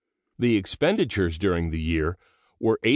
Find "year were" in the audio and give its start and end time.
1.79-2.79